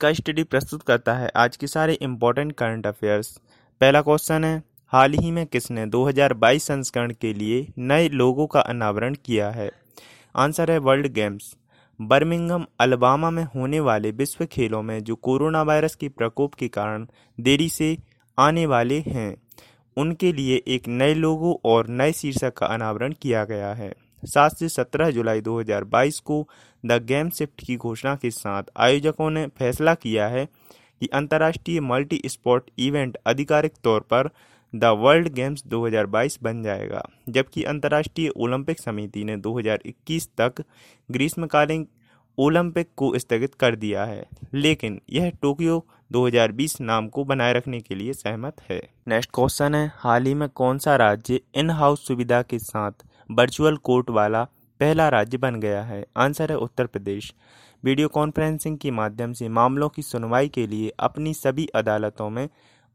इसका 0.00 0.12
स्टडी 0.12 0.42
प्रस्तुत 0.42 0.82
करता 0.82 1.14
है 1.14 1.28
आज 1.36 1.56
के 1.56 1.66
सारे 1.66 1.92
इम्पोर्टेंट 1.92 2.52
करंट 2.52 2.86
अफेयर्स 2.86 3.28
पहला 3.80 4.00
क्वेश्चन 4.02 4.44
है, 4.44 4.62
हाल 4.92 5.12
ही 5.12 5.30
में 5.30 5.46
किसने 5.46 5.86
2022 5.86 6.66
संस्करण 6.66 7.12
के 7.20 7.32
लिए 7.34 7.66
नए 7.78 8.08
लोगों 8.08 8.46
का 8.46 8.60
अनावरण 8.60 9.14
किया 9.24 9.50
है? 9.50 9.70
आंसर 10.36 10.70
है 10.70 10.78
वर्ल्ड 10.78 11.06
गेम्स। 11.06 11.54
बर्मिंगम 12.00 12.66
अलबामा 12.80 13.30
में 13.30 13.44
होने 13.44 13.80
वाले 13.80 14.10
विश्व 14.10 14.44
खेलों 14.44 14.82
में 14.82 15.04
जो 15.04 15.14
कोरोना 15.14 15.62
वायरस 15.62 15.94
के 15.94 16.08
प्रकोप 16.08 16.54
के 16.54 16.68
कारण 16.68 17.06
देरी 17.38 17.68
से 17.68 17.96
आने 18.38 18.66
वाले 18.66 19.00
हैं, 19.00 19.34
उनके 19.96 20.32
लिए 20.32 20.62
एक 20.68 20.88
नए 20.88 21.14
लोगों 21.14 21.54
और 21.64 21.88
नए 21.88 22.12
शीर्षक 22.12 22.54
का 22.56 22.66
अनावरण 22.66 23.14
किया 23.22 23.44
गया 23.44 23.74
है। 23.74 23.92
सात 24.24 24.56
से 24.56 24.68
सत्रह 24.68 25.10
जुलाई 25.10 25.40
2022 25.40 26.18
को 26.18 26.48
द 26.86 26.92
गेम 26.92 27.30
शिफ्ट 27.30 27.66
की 27.66 27.76
घोषणा 27.76 28.16
के 28.16 28.30
साथ 28.30 28.62
आयोजकों 28.76 29.30
ने 29.30 29.46
फैसला 29.46 29.94
किया 29.94 30.28
है 30.28 30.48
कि 31.00 31.06
अंतर्राष्ट्रीय 31.06 31.80
मल्टी 31.80 32.22
स्पोर्ट 32.26 32.70
इवेंट 32.78 33.18
आधिकारिक 33.26 33.72
तौर 33.84 34.00
पर 34.00 34.30
द 34.74 34.84
वर्ल्ड 34.84 35.28
गेम्स 35.28 35.64
2022 35.66 36.38
बन 36.42 36.62
जाएगा, 36.62 37.02
जबकि 37.28 37.64
अंतर्राष्ट्रीय 37.64 38.28
ओलंपिक 38.28 38.80
समिति 38.80 39.24
ने 39.24 39.36
2021 39.36 40.28
तक 40.40 40.64
ग्रीष्मकालीन 41.10 41.88
ओलंपिक 42.38 42.88
को 42.96 43.18
स्थगित 43.18 43.54
कर 43.54 43.76
दिया 43.76 44.04
है। 44.04 44.26
लेकिन 44.54 45.00
यह 45.10 45.30
टोक्यो 45.30 45.86
2020 46.12 46.80
नाम 46.80 47.08
को 47.08 47.24
बनाए 47.24 47.52
रखने 47.52 47.80
के 47.80 47.94
लिए 47.94 48.12
सहमत 48.12 48.56
है। 48.70 48.88
नेक्स्ट 49.08 49.30
क्वेश्चन 49.34 49.74
है, 49.74 49.92
हाल 49.94 50.26
ही 50.26 50.34
में 50.34 50.48
कौन 50.48 50.78
सा 50.78 50.96
राज्य 50.96 51.40
इन 51.54 51.70
हाउस 51.70 52.06
सुविधा 52.06 52.42
के 52.42 52.58
साथ 52.58 52.92
वर्चुअल 53.30 53.76
कोर्ट 53.76 54.10
वाला 54.10 54.42
पहला 54.80 55.08
राज्य 55.08 55.38
बन 55.38 55.60
गया 55.60 55.82
है। 55.82 56.04
आंसर 56.16 56.50
है 56.50 56.56
उत्तर 56.56 56.86
प्रदेश। 56.86 57.32
वीडियो 57.84 58.08
कॉन्फ्रेंसिंग 58.08 58.78
के 58.78 58.90
माध्यम 58.90 59.32
से 59.32 59.48
मामलों 59.48 59.88
की 59.88 60.02
सुनवाई 60.02 60.48
के 60.48 60.66
लिए 60.66 60.92
अपनी 60.98 61.34
सभी 61.34 61.66
अदालतों 61.66 62.28
में 62.30 62.48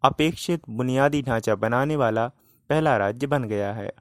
अपेक्षित 0.04 0.62
बुनियादी 0.70 1.22
ढांचा 1.22 1.56
बनाने 1.56 1.96
वाला 1.96 2.28
पहला 2.70 2.98
राज्य 2.98 3.28
बन 3.28 3.44
गया 3.44 3.72
है। 3.74 3.92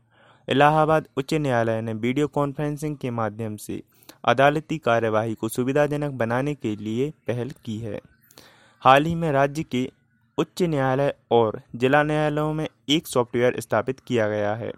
इलाहाबाद 0.48 1.08
उच्च 1.16 1.34
न्यायालय 1.34 1.80
ने 1.80 1.92
वीडियो 1.92 2.28
कॉन्फ्रेंसिंग 2.28 2.96
के 2.96 3.10
माध्यम 3.10 3.56
से 3.56 3.82
अदालती 4.24 4.78
कार्यवाही 4.78 5.34
को 5.34 5.48
सुविधाजनक 5.48 6.12
बनाने 6.12 6.54
के 6.54 6.74
लिए 6.76 7.10
पहल 7.26 7.50
की 7.64 7.78
है। 7.78 8.00
हाल 8.82 9.04
ही 9.04 9.14
में 9.14 9.30
राज्य 9.32 9.62
के 9.62 9.88
उच्च 10.38 10.62
न्यायालय 10.62 11.14
और 11.30 11.60
जिला 11.76 12.02
न्यायालयों 12.02 12.52
में 12.54 12.68
एक 12.88 13.06
सॉफ्टवेयर 13.06 13.60
स्थापित 13.60 14.00
किया 14.00 14.28
गया 14.28 14.54
है। 14.54 14.72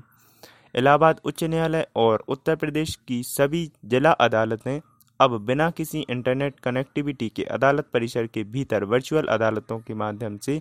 इलाहाबाद 0.76 1.20
उच्च 1.24 1.44
न्यायालय 1.44 1.86
और 1.96 2.24
उत्तर 2.28 2.56
प्रदेश 2.56 2.98
की 3.08 3.22
सभी 3.22 3.72
जिला 3.84 4.10
अदालतें 4.10 4.80
अब 5.20 5.46
बिना 5.46 5.70
किसी 5.70 6.06
इंटरनेट 6.10 6.60
कनेक्टिविटी 6.60 7.28
के 7.28 7.44
अदालत 7.44 7.86
परिसर 7.92 8.26
के 8.26 8.44
भीतर 8.44 8.84
वर्चुअल 8.84 9.26
अदालतों 9.26 9.78
के 9.78 9.94
माध्यम 9.94 10.38
से 10.38 10.60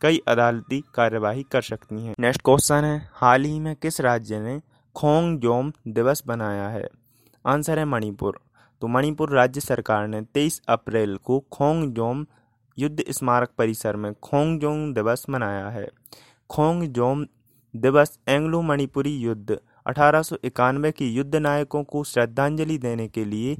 कई 0.00 0.20
अदालती 0.28 0.84
कार्यवाही 0.94 1.42
कर 1.42 1.62
सकती 1.62 2.06
हैं। 2.06 2.14
नेक्स्ट 2.20 2.42
क्वेश्चन 2.44 2.84
है, 2.84 3.10
हाल 3.12 3.44
ही 3.44 3.60
में 3.60 3.76
किस 3.76 4.00
राज्य 4.00 4.40
ने 4.40 4.62
खोंग 4.96 5.40
जोम 5.40 5.72
दिवस 5.88 6.22
बनाया 6.26 6.68
है? 6.68 6.88
आंसर 7.46 7.78
है 7.78 7.84
मणिपुर। 7.84 8.40
तो 8.80 8.86
मणिपुर 8.86 9.30
राज्य 9.30 9.60
सरकार 9.60 10.06
ने 10.06 10.22
23 10.22 10.62
अप्रैल 10.68 11.16
को 11.16 11.44
खोंग 11.52 11.94
जोम 11.94 12.26
युद्ध 12.78 13.04
स्मारक 13.10 13.50
परिसर 13.58 13.96
में 13.96 14.14
खोंग 14.14 14.60
जोम 14.60 14.94
दिवस 14.94 15.26
मनाया 15.30 15.68
है। 15.68 15.88
खोंग 16.50 16.82
जोम 16.82 17.26
दिवस 17.76 18.18
एंग्लो 18.28 18.60
मणिपुरी 18.62 19.16
युद्ध, 19.16 19.58
अठारह 19.86 20.90
के 20.90 21.04
युद्ध 21.06 21.34
नायकों 21.36 21.82
को 21.84 22.02
श्रद्धांजलि 22.04 22.78
देने 22.78 23.08
के 23.08 23.24
लिए, 23.24 23.56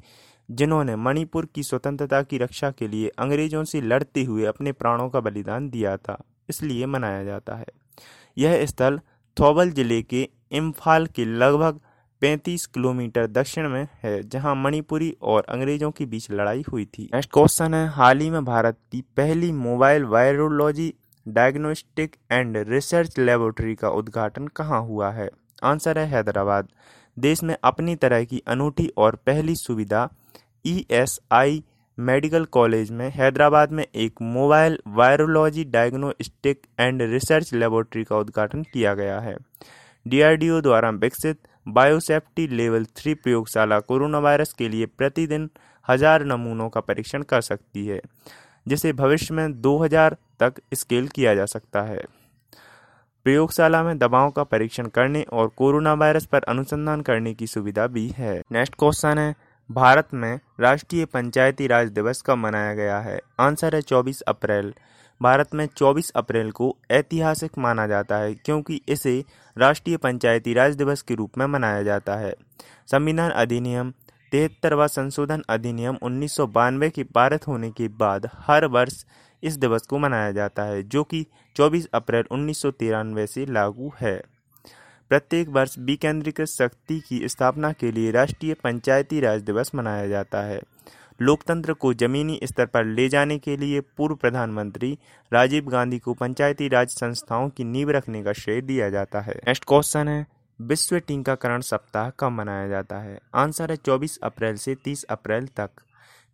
जिन्होंने 0.49 0.97
मणिपुर 0.97 1.49
की 1.55 1.63
स्वतंत्रता 1.63 2.23
की 2.23 2.39
रक्षा 2.39 2.71
के 2.71 2.89
लिए 2.89 3.09
अंग्रेज़ों 3.19 3.65
से 3.65 3.81
लड़ते 3.81 4.25
हुए 4.25 4.45
अपने 4.45 4.73
प्राणों 4.73 5.09
का 5.09 5.21
बलिदान 5.21 5.69
दिया 5.71 5.97
था, 5.97 6.19
इसलिए 6.49 6.87
मनाया 6.87 7.25
जाता 7.25 7.57
है। 7.57 7.67
यह 8.37 8.65
स्थल 8.67 9.01
थौबल 9.37 9.71
ज़िले 9.71 10.03
के 10.03 10.29
इम्फाल 10.53 11.07
के 11.07 11.25
लगभग 11.25 11.81
35 12.23 12.67
किलोमीटर 12.67 13.27
दक्षिण 13.29 13.69
में 13.69 13.87
है, 14.03 14.23
जहाँ 14.23 14.55
मणिपुरी 14.55 15.15
और 15.23 15.45
अंग्रेज़ों 15.49 15.91
के 15.91 16.07
बीच 16.07 16.31
लड़ाई 16.31 16.65
हुई 16.69 16.85
थी। 16.87 17.09
नेक्स्ट 17.15 17.31
क्वेश्चन 17.33 17.75
है, 17.75 17.87
हाल 17.89 18.21
ही 18.21 18.31
में 18.31 18.45
भारत 18.45 18.79
की 18.93 19.01
पहली 19.17 19.51
mobile 19.55 20.05
virology 20.07 20.93
diagnostic 21.27 22.17
and 22.33 22.57
research 22.69 23.19
laboratory 23.19 23.75
का 23.75 23.89
उद्घाटन 23.91 24.47
कहाँ 24.57 24.81
हुआ 24.83 25.11
है? 25.13 25.29
आंसर 25.65 25.99
है 25.99 26.07
हैदराबाद। 26.07 26.69
देश 27.17 27.43
में 27.43 27.57
अपनी 27.65 27.95
तरह 27.97 28.25
की 28.25 28.43
अनूठी 28.49 28.91
और 28.99 29.17
पहली 29.27 29.55
सुविधा 29.57 30.09
ईएसआई 30.65 31.63
मेडिकल 31.99 32.45
कॉलेज 32.45 32.91
में, 32.91 33.09
हैदराबाद 33.11 33.73
में 33.73 33.85
एक 33.85 34.23
mobile 34.23 34.79
virology 34.89 35.65
diagnostic 35.67 36.67
and 36.81 37.03
research 37.03 37.53
laboratory 37.55 38.05
का 38.05 38.17
उद्घाटन 38.17 38.63
किया 38.63 38.95
गया 38.95 39.19
है। 39.21 39.37
डीआरडीओ 40.07 40.61
द्वारा 40.61 40.91
विकसित 40.97 41.39
बायोसेफ्टी 41.69 42.47
लेवल 42.49 42.85
थ्री 42.97 43.15
प्रयोगशाला 43.15 43.79
कोरोना 43.81 44.19
वायरस 44.19 44.53
के 44.53 44.69
लिए 44.69 44.87
प्रतिदिन 44.89 45.49
हज़ार 45.89 46.25
नमूनों 46.25 46.69
का 46.69 46.81
परीक्षण 46.81 47.23
कर 47.23 47.41
सकती 47.41 47.87
है। 47.87 48.01
जिसे 48.69 48.93
भविष्य 48.93 49.35
में 49.35 49.61
2000 49.61 50.17
तक 50.41 50.55
स्केल 50.75 51.09
किया 51.09 51.35
जा 51.35 51.47
सकता 51.47 51.83
है। 51.83 52.05
प्रयोगशाला 53.25 53.83
में 53.83 53.99
दवाओं 53.99 54.31
का 54.31 54.45
परीक्षण 54.45 54.87
करने 54.87 55.23
और 55.23 55.49
कोरोना 55.49 55.95
वायरस 55.95 56.27
पर 56.27 56.43
अनुसंधान 56.43 57.01
करने 57.01 57.35
की 57.35 57.47
सुविधा 57.47 57.87
भी 57.87 58.09
है। 58.09 58.43
नेक्स्ट 58.53 58.75
क्वेश्चन 58.79 59.19
है, 59.19 59.35
भारत 59.71 60.09
में 60.15 60.41
राष्ट्रीय 60.61 61.05
पंचायती 61.05 61.67
राज 61.67 61.89
दिवस 61.89 62.23
कब 62.27 62.35
मनाया 62.35 62.75
गया 62.75 62.99
है? 62.99 63.21
आंसर 63.41 63.75
है 63.75 63.83
24 63.83 64.21
अप्रैल। 64.21 64.75
भारत 65.23 65.55
में 65.55 65.69
24 65.77 66.11
अप्रैल 66.11 66.51
को 66.51 66.77
ऐतिहासिक 66.91 67.59
माना 67.59 67.87
जाता 67.87 68.17
है, 68.17 68.35
क्योंकि 68.35 68.81
इसे 68.89 69.25
राष्ट्रीय 69.59 69.97
पंचायती 69.97 70.55
राज 70.55 70.77
दिवस 70.77 71.03
के 71.03 71.15
रूप 71.15 71.39
में 71.39 71.47
मनाया 71.47 71.83
जाता 71.83 72.15
है। 72.15 72.35
संविधान 72.91 73.31
अधिनियम 73.31 73.93
तिहत्तरवा 74.33 74.87
संशोधन 74.87 75.43
अधिनियम 75.49 75.99
उन्नीस 76.03 76.37
के 76.41 77.05
पारित 77.05 77.49
होने 77.49 77.71
के 77.71 77.89
बाद 77.89 78.31
हर 78.35 78.67
वर्ष 78.67 79.05
इस 79.43 79.57
दिवस 79.57 79.83
को 79.83 79.99
मनाया 79.99 80.33
जाता 80.33 80.63
है, 80.63 80.83
जो 80.83 81.05
कि 81.05 81.27
24 81.57 81.87
अप्रैल 81.95 82.25
उन्नीस 82.31 82.63
सौ 82.63 82.71
तिरानवे 82.71 83.27
से 83.27 83.47
लागू 83.47 83.93
है। 84.01 84.23
प्रत्येक 85.09 85.49
वर्ष 85.49 85.79
विकेंद्रीकृत 85.79 86.49
शक्ति 86.49 87.01
की 87.09 87.29
स्थापना 87.29 87.73
के 87.73 87.93
लिए 87.93 88.11
राष्ट्रीय 88.11 88.55
पंचायती 88.55 89.21
राज 89.21 89.43
दिवस 89.43 89.71
मनाया 89.75 90.07
जाता 90.07 90.43
है। 90.43 90.61
लोकतंत्र 91.21 91.73
को 91.73 91.95
जमीनी 91.95 92.41
स्तर 92.45 92.67
पर 92.67 92.85
ले 92.85 93.09
जाने 93.09 93.39
के 93.39 93.57
लिए 93.57 93.81
पूर्व 93.81 94.15
प्रधानमंत्री 94.15 94.99
राजीव 95.33 95.67
गांधी 95.67 95.99
को 95.99 96.15
पंचायती 96.15 96.69
राज 96.69 96.89
संस्थाओं 96.89 97.49
की 97.49 97.65
नींव 97.65 97.91
रखने 97.91 98.23
का 98.23 98.33
श्रेय 98.33 98.61
दिया 98.61 98.91
जाता 98.91 99.21
है। 99.21 99.35
नेक्स्ट 99.35 99.65
क्वेश्चन 99.65 100.09
है 100.09 100.36
विश्व 100.61 100.99
टीकाकरण 100.99 101.61
सप्ताह 101.61 102.11
कब 102.11 102.29
मनाया 102.29 102.69
जाता 102.69 102.99
है? 102.99 103.21
आंसर 103.35 103.71
है 103.71 103.77
24 103.77 104.19
अप्रैल 104.23 104.57
से 104.57 104.75
30 104.75 105.05
अप्रैल 105.05 105.47
तक। 105.47 105.71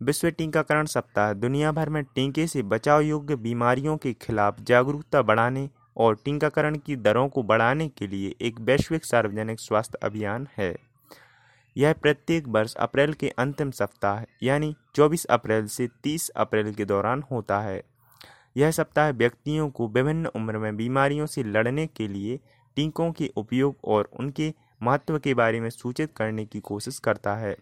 विश्व 0.01 0.29
टीकाकरण 0.29 0.85
सप्ताह, 0.85 1.33
दुनिया 1.33 1.71
भर 1.71 1.89
में 1.89 2.03
टीके 2.03 2.47
से 2.47 2.63
बचाव 2.63 3.01
योग्य 3.01 3.35
बीमारियों 3.35 3.97
के 3.97 4.13
खिलाफ 4.13 4.61
जागरूकता 4.61 5.21
बढ़ाने 5.21 5.69
और 5.97 6.15
टीकाकरण 6.15 6.77
की 6.77 6.95
दरों 6.95 7.29
को 7.29 7.43
बढ़ाने 7.43 7.87
के 7.87 8.07
लिए 8.07 8.35
एक 8.41 8.59
वैश्विक 8.59 9.05
सार्वजनिक 9.05 9.59
स्वास्थ्य 9.59 9.97
अभियान 10.03 10.47
है। 10.57 10.75
यह 11.77 11.93
प्रत्येक 11.93 12.47
वर्ष 12.47 12.73
अप्रैल 12.73 13.13
के 13.13 13.29
अंतिम 13.29 13.71
सप्ताह, 13.71 14.23
यानी 14.43 14.75
24 14.95 15.25
अप्रैल 15.25 15.67
से 15.67 15.89
30 16.03 16.29
अप्रैल 16.29 16.73
के 16.73 16.85
दौरान 16.85 17.23
होता 17.31 17.59
है। 17.59 17.83
यह 18.57 18.71
सप्ताह 18.71 19.09
व्यक्तियों 19.09 19.69
को 19.69 19.87
विभिन्न 19.87 20.25
उम्र 20.25 20.57
में 20.57 20.77
बीमारियों 20.77 21.25
से 21.25 21.43
लड़ने 21.43 21.87
के 21.87 22.07
लिए 22.07 22.39
टीकों 22.75 23.11
के 23.11 23.31
उपयोग 23.35 23.75
और 23.83 24.09
उनके 24.19 24.53
महत्व 24.83 25.19
के 25.19 25.33
बारे 25.33 25.59
में 25.61 25.69
सूचित 25.69 26.13
करने 26.17 26.45
की 26.45 26.59
कोशिश 26.59 26.99
करता 26.99 27.35
है। 27.35 27.55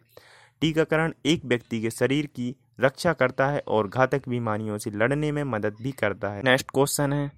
टीकाकरण 0.61 1.13
एक 1.25 1.45
व्यक्ति 1.45 1.81
के 1.81 1.89
शरीर 1.89 2.25
की 2.25 2.55
रक्षा 2.79 3.13
करता 3.13 3.47
है 3.47 3.63
और 3.67 3.88
घातक 3.88 4.29
बीमारियों 4.29 4.77
से 4.77 4.91
लड़ने 4.91 5.31
में 5.31 5.44
मदद 5.44 5.75
भी 5.81 5.91
करता 5.91 6.30
है। 6.30 6.44
नेक्स्ट 6.44 6.71
क्वेश्चन 6.74 7.13
है, 7.13 7.31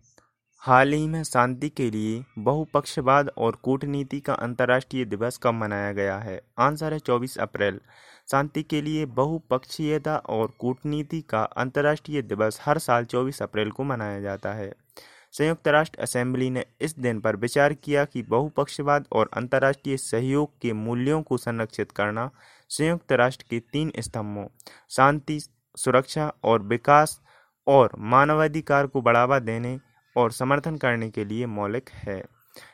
हाल 0.57 0.93
ही 0.93 1.07
में 1.07 1.23
शांति 1.23 1.69
के 1.69 1.91
लिए 1.91 2.23
बहुपक्षवाद 2.39 3.31
और 3.37 3.55
कूटनीति 3.55 4.19
का 4.19 4.33
अंतर्राष्ट्रीय 4.33 5.05
दिवस 5.05 5.39
कब 5.43 5.53
मनाया 5.53 5.91
गया 5.91 6.17
है? 6.17 6.41
आंसर 6.59 6.93
है 6.93 6.99
24 6.99 7.37
अप्रैल। 7.37 7.79
शांति 8.31 8.63
के 8.63 8.81
लिए 8.81 9.05
बहुपक्षीयता 9.05 10.17
और 10.17 10.51
कूटनीति 10.59 11.21
का 11.21 11.43
अंतर्राष्ट्रीय 11.43 12.21
दिवस 12.21 12.59
हर 12.61 12.77
साल 12.77 13.05
24 13.05 13.41
अप्रैल 13.41 13.71
को 13.71 13.83
मनाया 13.83 14.19
जाता 14.19 14.53
है। 14.53 14.73
संयुक्त 15.33 15.67
राष्ट्र 15.67 16.01
असेंबली 16.01 16.49
ने 16.49 16.65
इस 16.81 16.99
दिन 16.99 17.19
पर 17.19 17.35
विचार 17.35 17.73
किया 17.73 18.05
कि 18.05 18.21
बहुपक्षवाद 18.21 19.05
और 19.11 19.29
अंतर्राष्ट्रीय 19.37 19.97
सहयोग 19.97 20.51
के 20.61 20.73
मूल्यों 20.73 21.21
को 21.21 21.37
संरक्षित 21.37 21.91
करना 21.91 22.29
संयुक्त 22.69 23.11
राष्ट्र 23.11 23.45
के 23.49 23.59
तीन 23.59 23.91
स्तंभों, 23.99 24.47
शांति, 24.89 25.39
सुरक्षा 25.75 26.33
और 26.43 26.61
विकास 26.61 27.21
और 27.67 27.91
मानवाधिकार 27.97 28.87
को 28.87 29.01
बढ़ावा 29.01 29.39
देने 29.39 29.79
और 30.17 30.31
समर्थन 30.31 30.77
करने 30.77 31.09
के 31.09 31.25
लिए 31.25 31.45
मौलिक 31.45 31.89
है। 31.89 32.23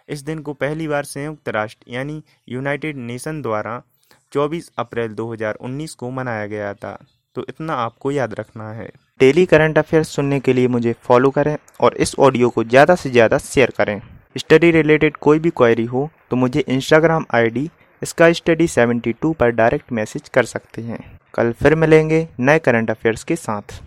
इस 0.09 0.21
दिन 0.21 0.39
को 0.39 0.53
पहली 0.53 0.87
बार 0.87 1.03
संयुक्त 1.03 1.49
राष्ट्र 1.49 1.91
यानी 1.91 2.23
यूनाइटेड 2.49 2.97
नेशन 2.97 3.41
द्वारा 3.41 3.83
24 4.31 4.71
अप्रैल 4.77 5.13
2019 5.13 5.93
को 5.93 6.09
मनाया 6.09 6.45
गया 6.45 6.73
था। 6.73 7.05
तो 7.35 7.45
इतना 7.49 7.73
आपको 7.73 8.11
याद 8.11 8.33
रखना 8.33 8.71
है। 8.71 8.91
डेली 9.19 9.45
करंट 9.45 9.77
अफेयर्स 9.77 10.07
सुनने 10.07 10.39
के 10.39 10.53
लिए 10.53 10.67
मुझे 10.67 10.93
फॉलो 11.03 11.29
करें 11.29 11.55
और 11.79 11.95
इस 11.97 12.13
ऑडियो 12.19 12.49
को 12.49 12.63
ज़्यादा 12.63 12.95
से 12.95 13.09
ज़्यादा 13.09 13.37
शेयर 13.37 13.71
करें। 13.77 13.99
स्टडी 14.37 14.69
रिलेटेड 14.71 15.17
कोई 15.17 15.39
भी 15.39 15.49
क्वेरी 15.51 15.85
हो 15.85 16.09
तो 16.31 16.35
मुझे 16.35 16.63
इंस्टाग्राम 16.67 17.25
आई 17.35 17.49
डी 17.49 17.69
इसका 18.01 18.31
स्टडी 18.33 18.67
72 18.69 19.33
पर 19.35 19.49
डायरेक्ट 19.51 19.91
मैसेज 19.91 20.29
कर 20.29 20.45
सकते 20.45 20.81
हैं। 20.81 20.99
कल 21.33 21.51
फिर 21.53 21.75
मिलेंगे 21.75 22.27
नए 22.39 22.59
करंट 22.59 22.91
अफेयर्स 22.91 23.23
के 23.23 23.35
साथ। 23.35 23.81